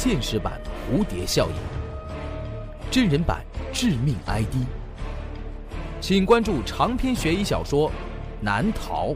[0.00, 1.56] 现实版蝴蝶效应，
[2.88, 4.54] 真人版致命 ID，
[6.00, 7.90] 请关注长篇悬疑小说
[8.40, 9.08] 《难逃》。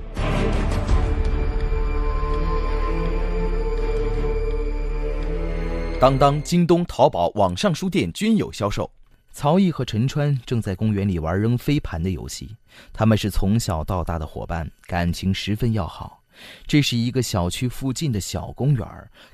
[6.01, 8.91] 当当、京东、淘宝网上书店均有销售。
[9.31, 12.57] 曹毅和陈川正在公园里玩扔飞盘的游戏，
[12.93, 16.22] 他们是从小到大的伙伴，感情十分要好。
[16.67, 18.87] 这是一个小区附近的小公园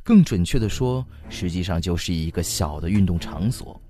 [0.03, 3.80] 更准确的说，实际上就是一个小的运动场所。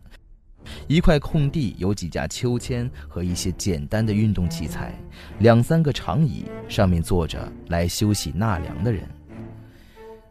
[0.86, 4.92] 一块空地有几架秋千和一些简单的运动器材，
[5.38, 9.08] 两三个长椅，上面坐着来休息纳凉的人。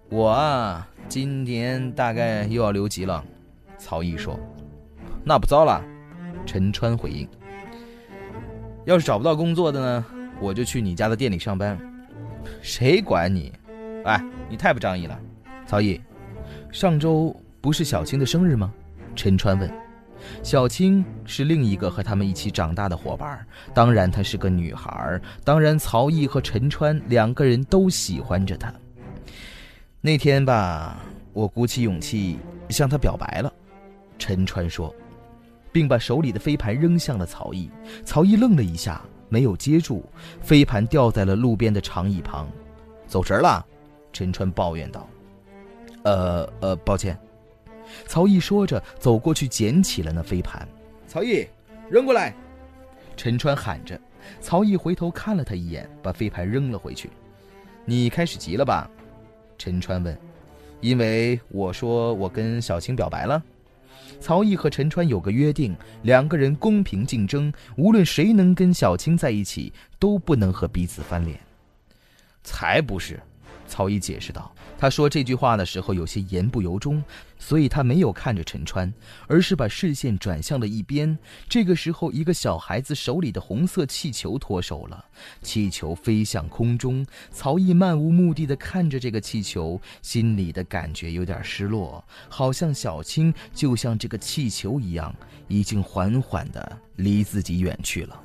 [0.09, 3.23] 我啊，今年大概又要留级了，
[3.79, 4.39] 曹毅说。
[5.23, 5.83] 那不糟了，
[6.45, 7.27] 陈川回应。
[8.85, 10.05] 要是找不到工作的呢，
[10.39, 11.77] 我就去你家的店里上班。
[12.61, 13.51] 谁管你？
[14.05, 15.19] 哎，你太不仗义了，
[15.65, 16.01] 曹毅。
[16.71, 18.73] 上周不是小青的生日吗？
[19.15, 19.71] 陈川问。
[20.41, 28.73] 小青是另一个和他们一起长大的伙伴，当然她是个女孩，当然曹毅和陈川两个人都喜欢着她。
[30.01, 30.99] 那天吧，
[31.33, 32.39] 我鼓起勇气
[32.69, 33.53] 向她表白了。
[34.17, 34.93] 陈川说，
[35.71, 37.69] 并把手里的飞盘扔向了曹毅。
[38.03, 39.01] 曹毅愣了一下。
[39.29, 40.03] 没有接住，
[40.41, 42.47] 飞盘掉在了路边的长椅旁，
[43.07, 43.65] 走神了。
[44.13, 45.07] 陈川抱怨道
[46.03, 47.17] ：“呃呃，抱歉。”
[48.07, 50.67] 曹毅说着，走过去捡起了那飞盘。
[51.07, 51.47] 曹毅，
[51.89, 52.33] 扔过来！
[53.15, 53.99] 陈川喊着。
[54.41, 57.09] 曹毅回头看了他一眼，把飞盘扔了回去。
[57.85, 58.89] 你开始急了吧？
[59.57, 60.17] 陈川问。
[60.81, 63.41] 因为我说我跟小青表白了。
[64.19, 71.39] 曹毅和陈川有个约定，两个人公平竞争，无论谁能跟小青在一起，都不能和彼此翻脸。
[72.43, 73.19] 才不是。
[73.67, 77.03] 曹毅解释道：“他说这句话的时候有些言不由衷，
[77.37, 78.91] 所以他没有看着陈川，
[79.27, 81.17] 而是把视线转向了一边。
[81.49, 85.05] 这个时候，一个小孩子手里的红色气球脱手了，
[85.41, 87.05] 气球飞向空中。
[87.29, 95.13] 曹毅漫无目的地看着这个气球，心里的感觉有点失落，好像小青就像这个气球一样，
[95.47, 98.23] 已经缓缓地离自己远去了。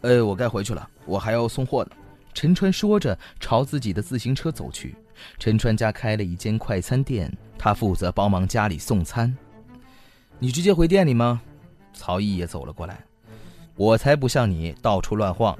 [0.00, 1.90] 呃，我该回去了，我还要送货呢。”
[2.38, 4.94] 陈川说着，朝自己的自行车走去。
[5.40, 9.36] 陈川家开了一间快餐店，他负责帮忙家里送餐。
[10.38, 11.42] 你直接回店里吗？
[11.92, 13.04] 曹毅也走了过来。
[13.74, 15.58] 我才不像你到处乱晃。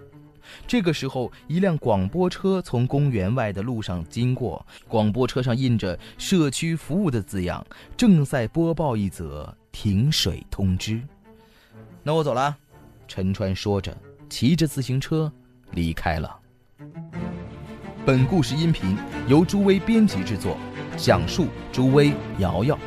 [0.68, 7.66] 这个时候，一辆广播车从公园外的路上经过，广播车上印着“社区服务”的字样，
[7.96, 11.02] 正在播报一则停水通知。
[12.04, 12.56] 那我走了。
[13.08, 13.98] 陈川说着，
[14.30, 15.32] 骑着自行车
[15.72, 16.38] 离开了。
[18.08, 18.96] 本故事音频
[19.26, 20.56] 由朱威编辑制作，
[20.96, 22.78] 讲述朱威、瑶瑶。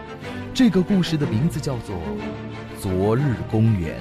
[0.52, 1.96] 这个故事的名字叫做
[2.82, 4.00] 《昨日公园》。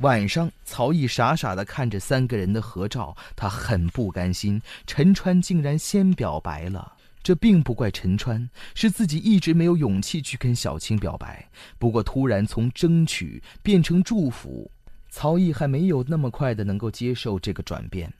[0.00, 4.62] 晚上，曹毅傻傻地看着三个人的合照，他很不甘心。
[4.86, 11.50] 陈川竟然先表白了，这并不怪陈川，是自己一直没有勇气去跟小青表白。
[11.80, 14.70] 不过，突然从争取变成祝福，
[15.10, 18.14] 曹毅还没有那么快的能够接受这个转变。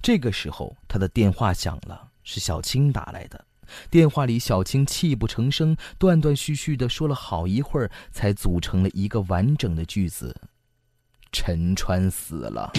[0.00, 3.44] 这个时候，他的电话响了，是小青打来的。
[3.90, 10.32] 电话里，小青泣不成声，断断续续地说了好一会儿，才组成了一个完整的句子。
[11.38, 12.72] 陈川死了。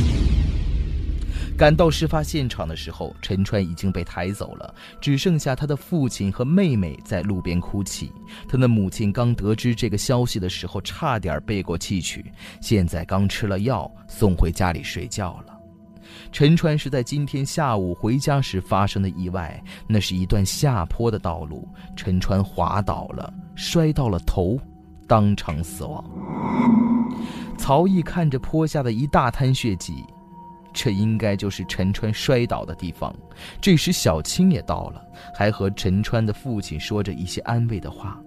[1.56, 8.12] 赶到事发现场的时候，陈川已经被抬走了，只剩下他的父亲和妹妹在路边哭泣。
[8.50, 15.56] 他的母亲刚得知这个消息的时候，差点背过气去，现在刚吃了药，送回家里睡觉了。
[16.32, 24.60] 陈川是在今天下午回家时发生的意外，那是一段下坡的道路，陈川滑倒了，摔到了头，
[25.08, 26.87] 当场死亡。
[27.58, 30.04] 曹毅看着坡下的一大滩血迹，
[30.74, 33.14] 这应该就是陈川摔倒的地方。
[33.60, 35.06] 这时小青也到了，
[35.36, 38.22] 还和陈川的父亲说着一些安慰的话。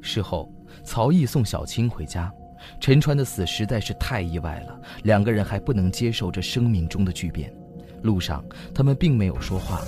[0.00, 0.52] 事后，
[0.82, 2.32] 曹毅送小青回家。
[2.80, 7.52] 陈川的死实在是太意外了，两个人还不能接受这生命中的巨变。
[8.02, 8.44] 路上，
[8.74, 9.80] 他们并没有说话。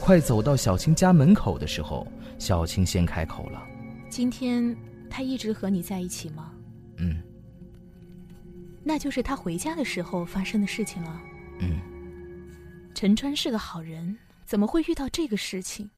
[0.00, 2.06] 快走到小青家门口的时候，
[2.38, 3.62] 小青先开口了
[4.08, 4.76] ：“今天
[5.10, 6.52] 他一直和你在一起吗
[6.98, 7.22] ？”“嗯。”
[8.82, 11.20] 那就是他回家的时候发生的事情了。
[11.60, 11.80] 嗯，
[12.94, 15.90] 陈川是个好人，怎么会遇到这个事情？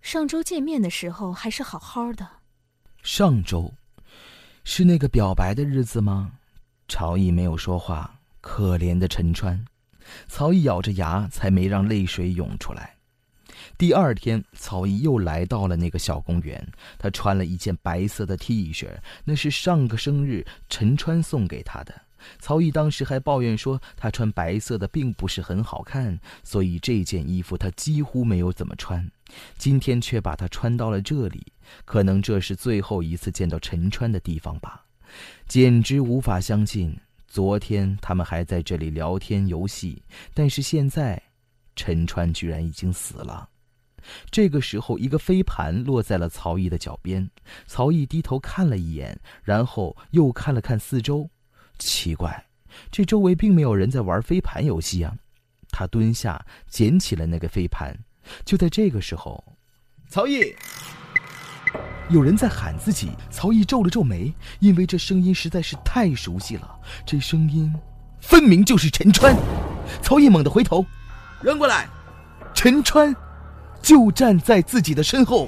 [0.00, 2.28] 上周见面的时候还是好好的。
[3.02, 3.72] 上周，
[4.64, 6.32] 是那个表白的日子吗？
[6.88, 8.18] 曹毅没有说话。
[8.42, 9.62] 可怜的陈川，
[10.26, 12.96] 曹毅咬着牙，才没让泪水涌出来。
[13.76, 16.66] 第二天，曹毅又来到了那个小公园。
[16.98, 18.88] 他穿了一件白色的 T 恤，
[19.24, 21.94] 那是上个生日陈川送给他的。
[22.38, 29.10] 曹毅当时还抱怨说，他穿白色的并不是很好看，所以这件衣服他几乎没有怎么穿。
[29.56, 31.46] 今天却把它穿到了这里，
[31.84, 34.84] 可能这是最后一次见到陈川的地方吧，
[35.46, 36.94] 简直无法相信。
[37.26, 40.02] 昨天他们还在这里聊天游戏，
[40.34, 41.22] 但是现在，
[41.80, 43.48] 陈川居然已经死了。
[44.30, 47.26] 这个时候，一个飞盘落在了曹毅的脚边。
[47.66, 51.26] 曹毅低头看了一眼，然后又看了看四周，
[51.78, 52.44] 奇怪，
[52.90, 55.16] 这周围并没有人在玩飞盘游戏啊。
[55.70, 57.96] 他蹲下捡起了那个飞盘。
[58.44, 59.42] 就在这个时候，
[60.10, 60.54] 曹毅。
[62.10, 66.78] 有人在喊自己，曹毅皱了皱眉，因为这声音实在是太熟悉了。
[67.06, 67.72] 这声音，
[68.20, 69.34] 分明就是陈川。
[70.02, 70.84] 曹毅猛地回头，
[71.42, 71.88] 扔过来，
[72.52, 73.16] 陈川
[73.80, 75.46] 就站在自己的身后。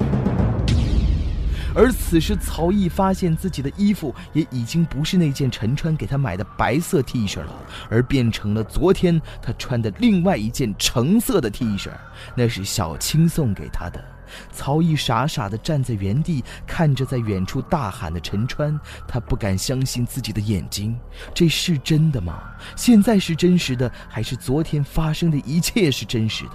[1.75, 7.53] 而此时，曹毅发现自己的衣服也已经不是那件陈川给他买的白色 T 恤了，
[7.89, 11.89] 而变成了昨天他穿的另外一件橙色的 T 恤，
[12.35, 14.03] 那是小青送给他的。
[14.51, 20.97] 曹毅傻傻地站在原地，看着在远处大喊的陈川，他不敢相信自己的眼睛，
[21.33, 22.41] 这是真的吗？
[22.75, 26.51] 现在是真实的，还是昨天发生的一切是真实的？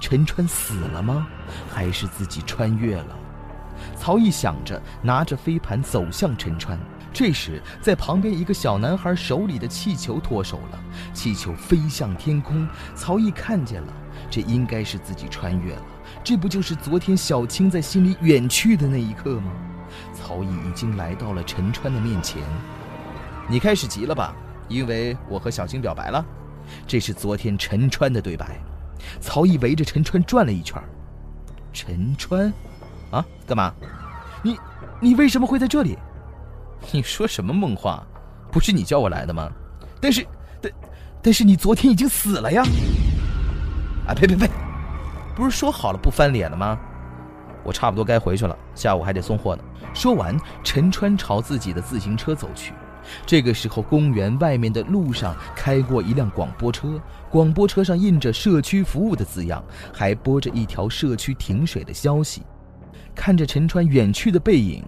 [0.00, 1.26] 陈川死了吗？
[1.70, 3.16] 还是自己穿越了？
[3.96, 6.78] 曹毅想着，拿着飞盘走向陈川。
[7.12, 10.80] 这时，在旁边一个小男孩手里的气球脱手了，
[11.12, 12.66] 气球飞向天空。
[12.94, 13.92] 曹毅看见了，
[14.30, 15.82] 这应该是自己穿越了。
[16.24, 19.52] 这不就是昨天小青在心里远去的那一刻吗？
[20.14, 22.40] 曹毅已经来到了陈川的面前。
[23.48, 24.34] 你开始急了吧？
[24.68, 26.24] 因为我和小青表白了。
[26.86, 28.56] 这是昨天陈川的对白。
[29.20, 30.80] 曹毅围着陈川转了一圈。
[31.72, 32.52] 陈川，
[33.10, 33.74] 啊，干嘛？
[34.42, 34.56] 你，
[35.00, 35.98] 你为什么会在这里？
[36.92, 38.06] 你说什么梦话？
[38.50, 39.50] 不是你叫我来的吗？
[40.00, 40.24] 但是，
[40.60, 40.72] 但，
[41.20, 42.62] 但是你昨天已经死了呀！
[44.06, 44.48] 啊，呸呸呸！
[45.34, 46.78] 不是说好了不翻脸了吗？
[47.64, 49.62] 我差不多该回去了，下午还得送货呢。
[49.94, 52.72] 说完，陈川朝自己的自行车走去。
[53.24, 57.00] 这个时候，公园外面的路上开过一辆广播车，
[57.30, 59.62] 广播车上印着“社区服务”的字样，
[59.92, 62.42] 还播着一条社区停水的消息。
[63.14, 64.84] 看着陈川远去的背影。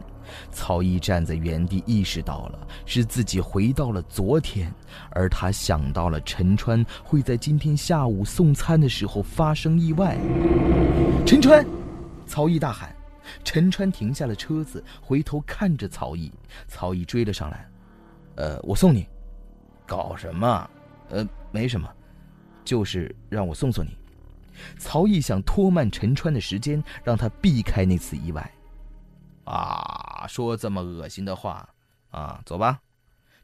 [0.51, 4.73] 曹毅站在原地，意识到了是自己回到了昨天，
[5.11, 10.17] 而他想到了陈川会在今天下午送餐的时候发生意外。
[11.27, 11.67] 陈川，
[12.27, 12.95] 曹毅大喊。
[13.43, 16.31] 陈川停下了车子，回头看着曹毅。
[16.69, 17.67] 曹毅追了上来，
[18.37, 19.07] 呃，我送你。
[19.87, 20.71] 搞什么？
[21.09, 21.89] 呃，没什么，
[22.65, 23.97] 就是让我送送你。
[24.79, 28.53] 曹毅想拖慢陈川的时间，让他避开那次意外。
[29.45, 31.69] 啊，说这么恶心的话，
[32.11, 32.81] 啊，走吧。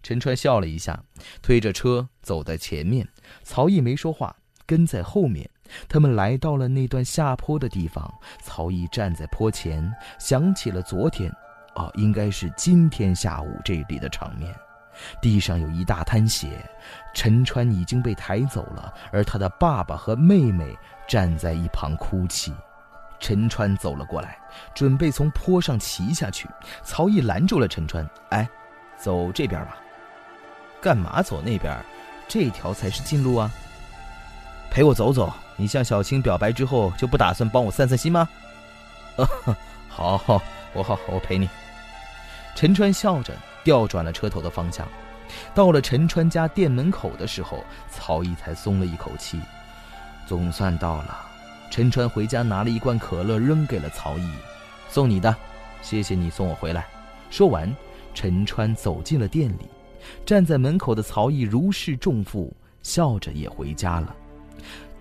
[0.03, 1.03] 陈川笑了一下，
[1.43, 3.07] 推着车走在前面。
[3.43, 4.35] 曹毅没说话，
[4.65, 5.49] 跟在后面。
[5.89, 8.13] 他们来到了那段下坡的地方。
[8.43, 11.31] 曹毅站在坡前，想起了昨天，
[11.75, 14.55] 哦，应该是今天下午这里的场面。
[15.23, 16.69] 地上有一大滩血，
[17.15, 22.53] 陈川已经被抬走了，而他的爸爸和妹妹站在一旁哭泣。
[23.21, 24.39] 陈川走了过来，
[24.75, 26.49] 准备从坡上骑下去。
[26.83, 28.49] 曹毅拦住了陈川：“哎，
[28.97, 29.77] 走这边吧。
[30.81, 31.77] 干嘛走那边？
[32.27, 33.51] 这条才是近路啊！
[34.71, 35.33] 陪我走走。
[35.57, 38.27] 你向小青表白之后，就不打算帮我散散心吗
[39.89, 41.49] ？”“好，好，我好，我陪你。”
[42.57, 44.89] 陈川笑着调转了车头的方向。
[45.55, 49.41] 到了陈川家店门口的时候，曹毅才松了一口气，
[50.27, 51.30] 总算到了。
[51.71, 54.29] 陈川回家拿了一罐可乐，扔给了曹毅，
[54.89, 55.35] 送你的，
[55.83, 56.85] 谢谢你送我回来。
[57.31, 57.73] 说完，
[58.13, 59.69] 陈川走进了店里，
[60.27, 64.15] 站在门口的曹毅如释重负，笑着也回家了。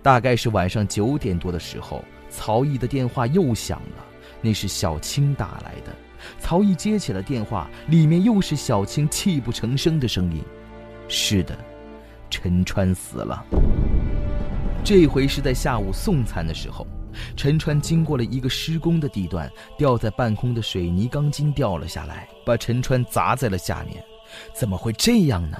[0.00, 4.04] 大概是晚上九点多的时候，曹毅的电话又响了，
[4.40, 5.92] 那是小青打来的。
[6.38, 10.40] 曹毅接起了电话，里面又是小青泣不成声的声音
[11.08, 11.58] ：“是的，
[12.30, 13.44] 陈川死了。”
[14.82, 16.86] 这回是在下午送餐的时候，
[17.36, 24.02] 陈川经过了一个施工的地段，吊在半空的水泥钢筋掉了下来，把陈川砸在了下面。
[24.52, 25.56] 怎么会这样呢？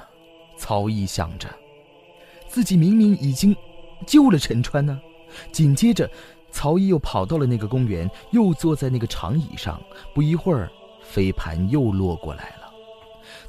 [0.57, 1.47] 曹毅想着，
[2.47, 3.55] 自己明明已经
[4.05, 4.99] 救了陈川呢。
[5.51, 6.09] 紧接着，
[6.51, 9.81] 曹毅又跑到了那个公园，又坐在那个长椅上。
[10.13, 10.69] 不一会儿，
[11.01, 12.73] 飞盘又落过来了。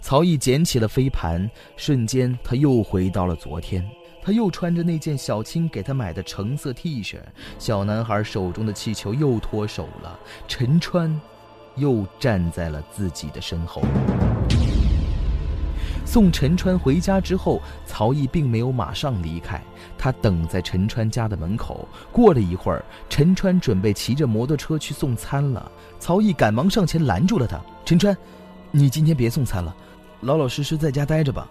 [0.00, 3.84] 曹毅捡起了飞盘，瞬间他又回到了昨天。
[4.22, 7.18] 他又穿着那件小青给他买的橙色 T 恤，
[7.58, 10.16] 小男孩手中的气球又脱手了。
[10.46, 11.20] 陈川，
[11.74, 13.82] 又站在了自己的身后。
[16.04, 19.60] 送陈川回家之后，曹毅并没有马上离开，
[19.96, 21.88] 他等在陈川家的门口。
[22.12, 28.16] 过了一会儿，陈川准备骑着摩托车去送餐了，曹毅赶忙上前拦住了他：“陈川，
[28.70, 29.74] 你今天别送餐了，
[30.20, 31.50] 老老实实在家待着吧。”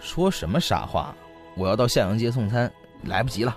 [0.00, 1.14] 说什么傻话！
[1.56, 2.70] 我要到向阳街送餐，
[3.04, 3.56] 来不及了。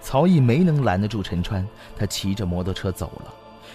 [0.00, 1.66] 曹毅没能拦得住陈川，
[1.96, 3.32] 他骑着摩托车走了。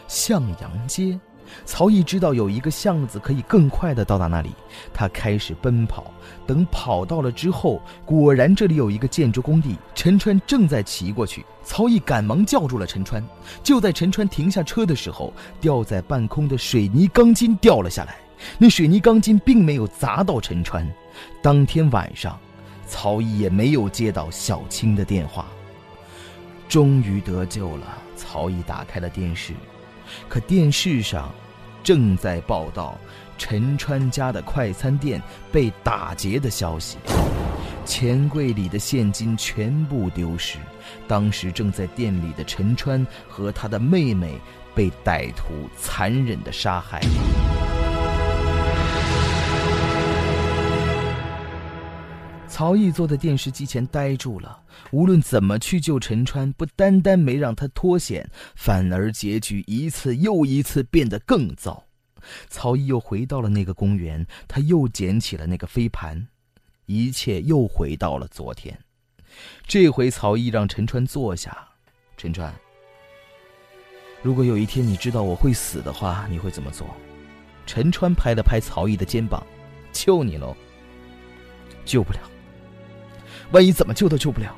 [0.08, 1.20] 向阳街，
[1.66, 4.52] 曹毅知道有一个巷子可以更快的到达那里，
[4.94, 6.12] 他开始奔跑。
[6.46, 11.44] 等跑到了之后，果然这里有一个建筑工地，陈川正在骑过去。
[11.64, 13.24] 曹毅赶忙叫住了陈川。
[13.64, 18.18] 就在陈川停下车的时候，吊在半空的水泥钢筋掉了下来，
[18.60, 20.88] 那水泥钢筋并没有砸到陈川。
[21.42, 22.38] 当天晚上。
[22.90, 25.46] 曹毅也没有接到小青的电话。
[26.68, 29.54] 终于得救了，曹毅打开了电视，
[30.28, 31.32] 可电视上
[31.84, 32.98] 正在报道
[33.38, 36.98] 陈川家的快餐店被打劫的消息，
[37.86, 40.58] 钱柜里的现金全部丢失。
[41.08, 44.40] 当时正在店里的陈川和他的妹妹
[44.76, 47.02] 被歹徒残忍的杀害。
[52.60, 54.62] 曹毅坐在电视机前呆住了。
[54.92, 61.86] 无论怎么去救陈川，不单单没让他脱险，反而结局一次又一次变得更糟。
[62.50, 66.28] 曹毅又回到了那个公园，他又捡起了那个飞盘，
[66.86, 68.78] 一切又回到了昨天。
[69.66, 71.58] 这回曹毅让陈川坐下。
[72.18, 72.54] 陈川，
[74.22, 76.86] 如果有一天你知道我会死的话，你会怎么做？
[77.66, 79.48] 陈川拍了拍曹毅的肩膀
[79.94, 80.54] ：“救你喽。”
[81.88, 82.20] 救不了。
[83.52, 84.56] 万一怎么救都救不了，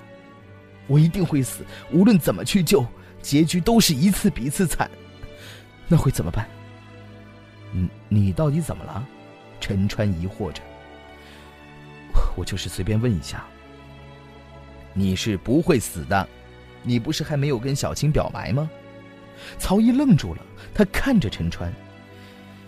[0.87, 1.63] 我一定会死。
[1.91, 2.85] 无论怎么去救，
[3.21, 4.89] 结局都是一次比一次惨。
[5.87, 6.47] 那会怎么办？
[7.71, 9.07] 你你到底怎么了？
[9.59, 10.61] 陈川疑惑着。
[12.35, 13.45] 我就是随便问一下。
[14.93, 16.27] 你是不会死的，
[16.83, 18.69] 你不是还没有跟小青表白吗？
[19.57, 20.41] 曹毅愣住了，
[20.73, 21.71] 他看着陈川，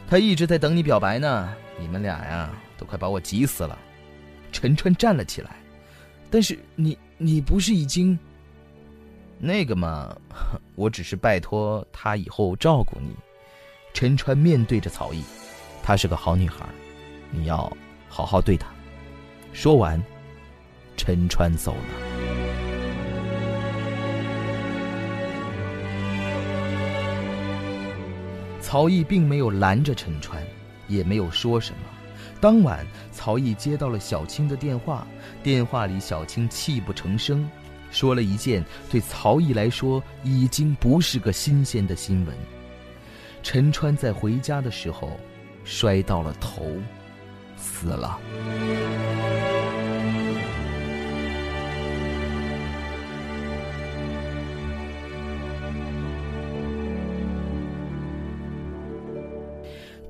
[0.10, 1.54] 他一直在等你表白呢。
[1.80, 3.78] 你们俩呀，都快把我急死了。
[4.52, 5.56] 陈川站了起来。
[6.34, 8.18] 但是你你不是已经？
[9.38, 10.18] 那个嘛，
[10.74, 13.16] 我只是拜托他以后照顾你。
[13.94, 15.22] 陈川面对着曹毅，
[15.84, 16.66] 她是个好女孩，
[17.30, 17.72] 你要
[18.10, 18.68] 好好对她。
[19.54, 20.04] 说完，
[20.98, 21.84] 陈川走了。
[28.60, 30.42] 曹毅并没有拦着陈川，
[30.88, 32.03] 也没有说什么。
[32.44, 35.08] 当晚，曹毅接到了小青的电话。
[35.42, 37.50] 电话里，小青泣不成声，
[37.90, 42.36] 说了一件对曹毅来说已经不是个新鲜的新闻：
[43.44, 45.18] 陈川在回家的时候
[45.64, 46.66] 摔到了头，
[47.56, 48.20] 死了。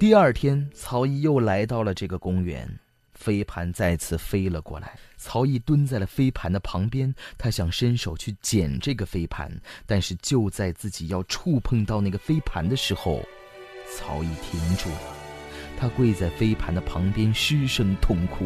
[0.04, 2.68] 第二天，曹毅又来到了这个公园，
[3.14, 5.00] 飞盘再次飞了过来。
[5.16, 9.50] 曹毅蹲在了飞盘的旁边，他想伸手去捡这个飞盘，
[9.86, 13.24] 但是就在自己要触碰到那个飞盘的时候，
[13.96, 15.16] 曹毅停住了，
[15.80, 18.46] 他跪在飞盘的旁边，失声痛哭。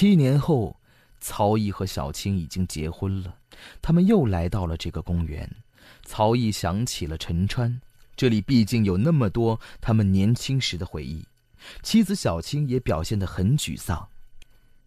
[0.00, 0.76] 七年后，
[1.18, 3.34] 曹毅和小青已经结婚了。
[3.82, 5.50] 他们又来到了这个公园。
[6.04, 7.80] 曹毅想起了陈川，
[8.14, 11.26] 这里毕竟有那么多他们年轻时的回忆。
[11.82, 14.08] 妻子小青也表现得很沮丧。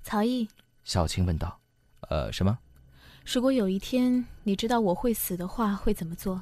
[0.02, 0.48] 曹毅，
[0.86, 1.60] 小青问道
[2.08, 2.58] ：“呃，什么？
[3.26, 6.42] 如果有一天你知道我会死的话，会怎么做？”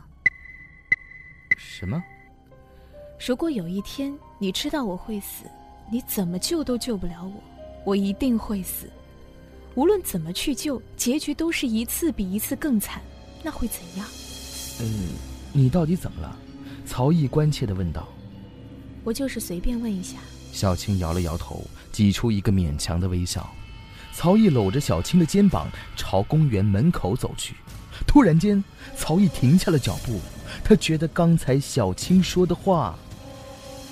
[1.58, 2.00] 什么？
[3.20, 5.46] 如果有一天你知道我会死，
[5.92, 7.59] 你怎么救都救不了我。
[7.86, 8.90] 我一定会死，
[9.76, 13.02] 无论怎么去救，结局都是一次比一次更惨。
[13.42, 14.06] 那会怎样？
[14.82, 15.10] 嗯，
[15.54, 16.38] 你到底怎么了？
[16.86, 18.08] 曹毅关切的问道。
[19.04, 20.18] 我就是随便问一下。
[20.52, 23.50] 小青摇了摇头，挤出一个勉强的微笑。
[24.14, 27.56] 曹毅搂着小青的肩膀，朝公园门口走去。
[28.06, 28.62] 突然间，
[28.98, 30.20] 曹毅停下了脚步，
[30.64, 32.98] 他觉得刚才小青说的话，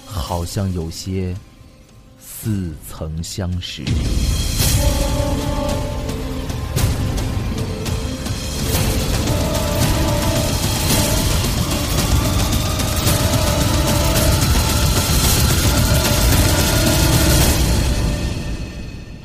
[0.06, 1.36] 好像有些
[2.47, 3.83] 似曾相识。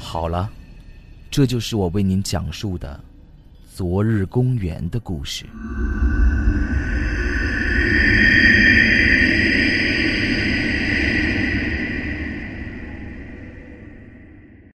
[0.00, 0.50] 好了，
[1.30, 2.98] 这就是我为您讲述的
[3.72, 5.46] 昨日公园的故事。